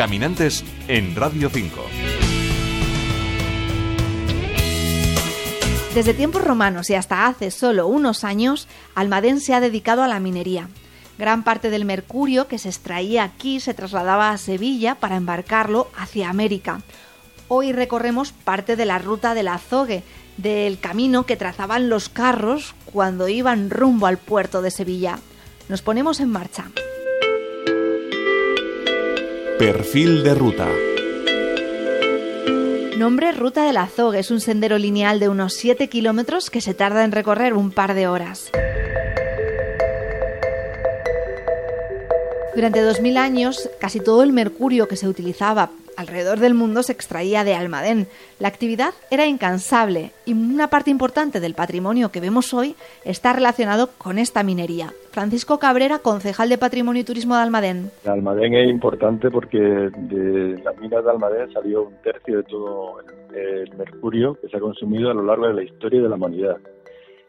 [0.00, 1.78] Caminantes en Radio 5.
[5.94, 10.18] Desde tiempos romanos y hasta hace solo unos años, Almadén se ha dedicado a la
[10.18, 10.70] minería.
[11.18, 16.30] Gran parte del mercurio que se extraía aquí se trasladaba a Sevilla para embarcarlo hacia
[16.30, 16.80] América.
[17.48, 20.02] Hoy recorremos parte de la ruta del azogue,
[20.38, 25.18] del camino que trazaban los carros cuando iban rumbo al puerto de Sevilla.
[25.68, 26.70] Nos ponemos en marcha.
[29.60, 30.66] Perfil de ruta.
[32.96, 37.04] Nombre Ruta del Azogue es un sendero lineal de unos 7 kilómetros que se tarda
[37.04, 38.50] en recorrer un par de horas.
[42.54, 47.44] Durante 2000 años, casi todo el mercurio que se utilizaba alrededor del mundo se extraía
[47.44, 48.06] de Almadén.
[48.38, 52.74] La actividad era incansable y una parte importante del patrimonio que vemos hoy
[53.04, 54.92] está relacionado con esta minería.
[55.10, 57.90] Francisco Cabrera, concejal de Patrimonio y Turismo de Almadén.
[58.06, 63.00] Almadén es importante porque de la mina de Almadén salió un tercio de todo
[63.34, 66.56] el mercurio que se ha consumido a lo largo de la historia de la humanidad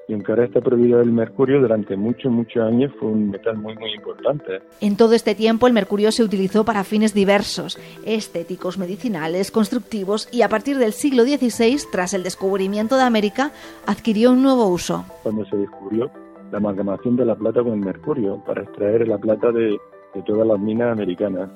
[0.08, 3.76] y aunque ahora está prohibido el mercurio, durante muchos, muchos años fue un metal muy,
[3.76, 4.62] muy importante.
[4.82, 10.42] En todo este tiempo el mercurio se utilizó para fines diversos, estéticos, medicinales, constructivos y
[10.42, 13.52] a partir del siglo XVI, tras el descubrimiento de América,
[13.86, 15.06] adquirió un nuevo uso.
[15.24, 16.12] Cuando se descubrió
[16.52, 19.80] la amalgamación de la plata con el mercurio para extraer la plata de,
[20.26, 21.50] todas las minas americanas.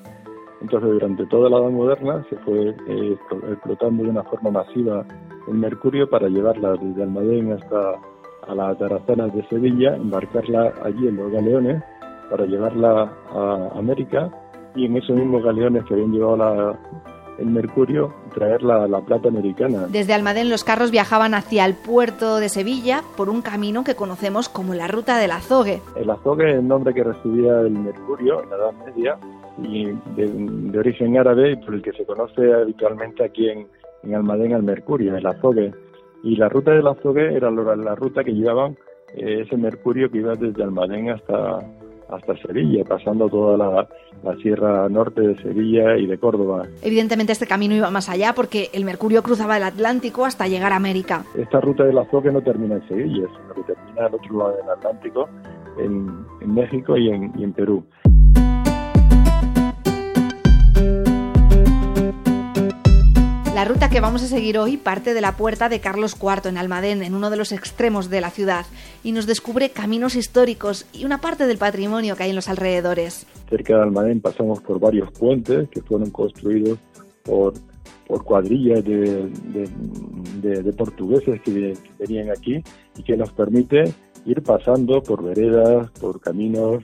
[0.62, 3.16] Entonces, durante toda la edad moderna se fue eh,
[3.50, 5.04] explotando de una forma masiva
[5.46, 8.00] el mercurio para llevarla desde Almadén hasta
[8.48, 11.82] a las Tarazanas de Sevilla, embarcarla allí en los galeones
[12.30, 14.30] para llevarla a América
[14.74, 16.76] y en esos mismos galeones que habían llevado
[17.38, 19.86] el mercurio, traer la, plata americana.
[19.88, 24.48] Desde Almadén los carros viajaban hacia el puerto de Sevilla por un camino que conocemos
[24.48, 25.80] como la ruta del azogue.
[25.96, 29.18] El azogue es el nombre que recibía el mercurio en la Edad Media
[29.62, 33.66] y de, origen árabe y por el que se conoce habitualmente aquí en,
[34.02, 35.72] en Almadén al mercurio, el azogue.
[36.22, 38.76] Y la ruta del Azogue era la, ruta que llevaban
[39.14, 41.60] eh, ese mercurio que iba desde Almadén hasta,
[42.08, 43.88] hasta Sevilla, pasando toda la,
[44.42, 46.66] sierra norte de Sevilla y de Córdoba.
[46.82, 50.76] Evidentemente este camino iba más allá porque el mercurio cruzaba el Atlántico hasta llegar a
[50.76, 51.24] América.
[51.36, 54.70] Esta ruta del Azogue no termina en Sevilla, sino que termina al otro lado del
[54.70, 55.28] Atlántico,
[55.78, 57.84] en, México y en, y en Perú.
[63.56, 66.58] La ruta que vamos a seguir hoy parte de la puerta de Carlos IV en
[66.58, 68.66] Almadén, en uno de los extremos de la ciudad,
[69.02, 73.26] y nos descubre caminos históricos y una parte del patrimonio que hay en los alrededores.
[73.48, 76.78] Cerca de Almadén pasamos por varios puentes que fueron construidos
[77.22, 77.54] por,
[78.06, 79.30] por cuadrillas de,
[80.42, 82.62] de, portugueses que venían aquí
[82.98, 83.84] y que nos permite
[84.26, 86.82] ir pasando por veredas, por caminos,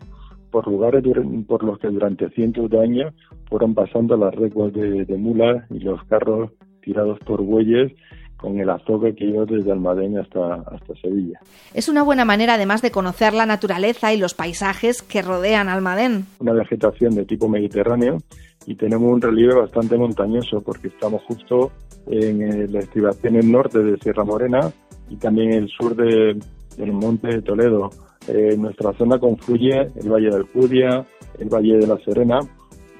[0.52, 1.02] por lugares
[1.48, 3.12] por los que durante cientos de años
[3.48, 6.50] fueron pasando las recuas de, mulas y los carros
[6.82, 7.92] tirados por bueyes
[8.36, 11.40] con el azogue que iba desde Almadén hasta, hasta Sevilla.
[11.74, 16.26] Es una buena manera además de conocer la naturaleza y los paisajes que rodean Almadén.
[16.40, 18.18] Una vegetación de tipo mediterráneo
[18.66, 21.70] y tenemos un relieve bastante montañoso porque estamos justo
[22.08, 24.72] en eh, la estribación norte de Sierra Morena
[25.08, 26.38] y también el sur de,
[26.76, 27.90] del Monte de Toledo.
[28.28, 31.04] Eh, nuestra zona confluye el Valle del Cudia,
[31.38, 32.38] el Valle de la Serena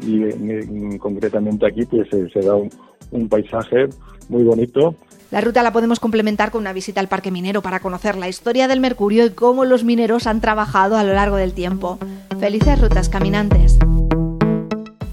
[0.01, 3.89] y concretamente aquí pues se da un paisaje
[4.29, 4.97] muy bonito.
[5.33, 8.69] La ruta la podemos complementar con una visita al Parque Minero para conocer la historia
[8.69, 11.99] del mercurio y cómo los mineros han trabajado a lo largo del tiempo.
[12.39, 13.79] Felices rutas caminantes.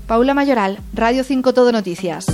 [0.08, 2.26] Paula Mayoral, Radio 5 Todo Noticias.